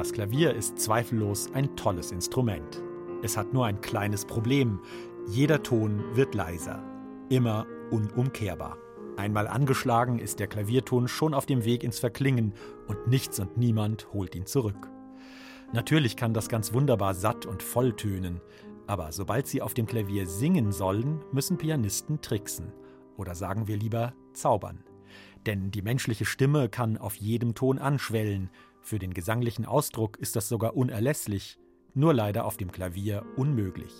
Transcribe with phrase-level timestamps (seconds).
[0.00, 2.82] Das Klavier ist zweifellos ein tolles Instrument.
[3.22, 4.80] Es hat nur ein kleines Problem.
[5.28, 6.82] Jeder Ton wird leiser.
[7.28, 8.78] Immer unumkehrbar.
[9.18, 12.54] Einmal angeschlagen ist der Klavierton schon auf dem Weg ins Verklingen
[12.88, 14.88] und nichts und niemand holt ihn zurück.
[15.74, 18.40] Natürlich kann das ganz wunderbar satt und voll tönen,
[18.86, 22.72] aber sobald sie auf dem Klavier singen sollen, müssen Pianisten tricksen.
[23.18, 24.82] Oder sagen wir lieber zaubern.
[25.44, 28.48] Denn die menschliche Stimme kann auf jedem Ton anschwellen.
[28.82, 31.58] Für den gesanglichen Ausdruck ist das sogar unerlässlich,
[31.94, 33.92] nur leider auf dem Klavier unmöglich.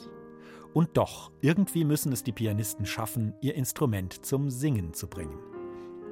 [0.73, 5.39] Und doch, irgendwie müssen es die Pianisten schaffen, ihr Instrument zum Singen zu bringen.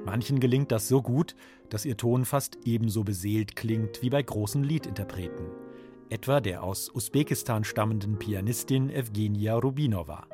[0.05, 1.35] Manchen gelingt das so gut,
[1.69, 5.47] dass ihr Ton fast ebenso beseelt klingt wie bei großen Liedinterpreten.
[6.09, 10.27] Etwa der aus Usbekistan stammenden Pianistin Evgenia Rubinova.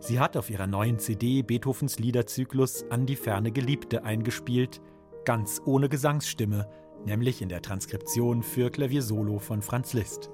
[0.00, 4.80] Sie hat auf ihrer neuen CD Beethovens Liederzyklus An die ferne Geliebte eingespielt,
[5.24, 6.68] ganz ohne Gesangsstimme,
[7.04, 10.30] nämlich in der Transkription für Klaviersolo von Franz Liszt.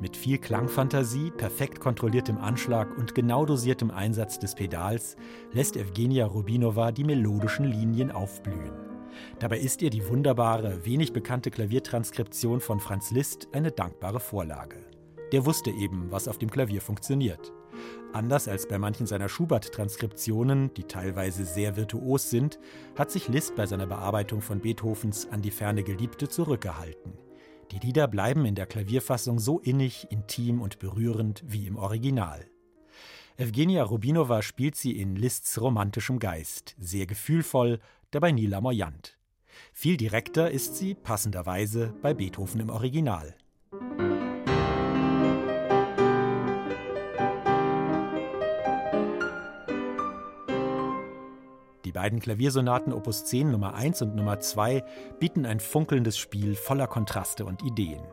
[0.00, 5.16] Mit viel Klangfantasie, perfekt kontrolliertem Anschlag und genau dosiertem Einsatz des Pedals
[5.52, 8.72] lässt Evgenia Rubinova die melodischen Linien aufblühen.
[9.38, 14.76] Dabei ist ihr die wunderbare, wenig bekannte Klaviertranskription von Franz Liszt eine dankbare Vorlage.
[15.32, 17.52] Der wusste eben, was auf dem Klavier funktioniert.
[18.12, 22.58] Anders als bei manchen seiner Schubert-Transkriptionen, die teilweise sehr virtuos sind,
[22.96, 27.12] hat sich Liszt bei seiner Bearbeitung von Beethovens An die ferne Geliebte zurückgehalten.
[27.70, 32.46] Die Lieder bleiben in der Klavierfassung so innig, intim und berührend wie im Original.
[33.36, 37.78] Evgenia Rubinova spielt sie in Liszt's romantischem Geist, sehr gefühlvoll,
[38.10, 39.18] dabei nie lamoyant.
[39.72, 43.36] Viel direkter ist sie, passenderweise, bei Beethoven im Original.
[51.98, 54.84] Beiden Klaviersonaten Opus 10 Nummer 1 und Nummer 2
[55.18, 58.04] bieten ein funkelndes Spiel voller Kontraste und Ideen.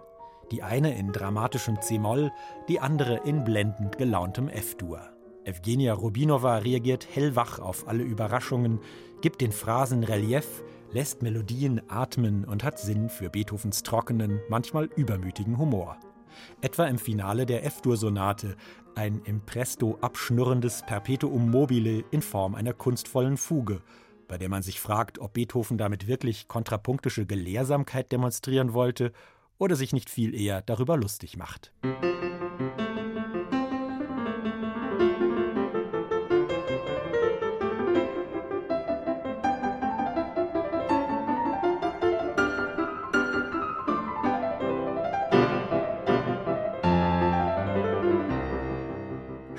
[0.52, 2.32] Die eine in dramatischem C-Moll,
[2.68, 5.02] die andere in blendend gelauntem F-Dur.
[5.44, 8.80] Evgenia Rubinova reagiert hellwach auf alle Überraschungen,
[9.22, 15.60] gibt den Phrasen Relief, lässt Melodien atmen und hat Sinn für Beethovens trockenen, manchmal übermütigen
[15.60, 16.00] Humor.
[16.62, 18.56] Etwa im Finale der F-Dur-Sonate,
[18.96, 23.82] ein im Presto abschnurrendes Perpetuum mobile in Form einer kunstvollen Fuge,
[24.28, 29.12] bei der man sich fragt, ob Beethoven damit wirklich kontrapunktische Gelehrsamkeit demonstrieren wollte
[29.58, 31.72] oder sich nicht viel eher darüber lustig macht.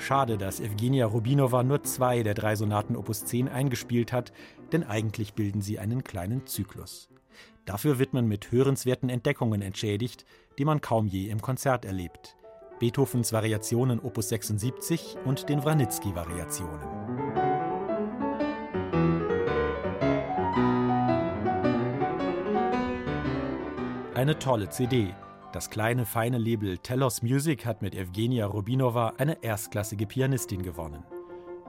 [0.07, 4.31] Schade, dass Evgenia Rubinova nur zwei der drei Sonaten Opus 10 eingespielt hat,
[4.71, 7.09] denn eigentlich bilden sie einen kleinen Zyklus.
[7.65, 10.23] Dafür wird man mit hörenswerten Entdeckungen entschädigt,
[10.57, 12.37] die man kaum je im Konzert erlebt.
[12.79, 16.87] Beethovens Variationen Opus 76 und den Wranitzky-Variationen.
[24.15, 25.13] Eine tolle CD,
[25.53, 31.03] das kleine, feine Label Telos Music hat mit Evgenia Rubinova eine erstklassige Pianistin gewonnen.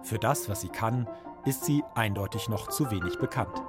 [0.02, 1.08] Für das, was sie kann,
[1.44, 3.62] ist sie eindeutig noch zu wenig bekannt.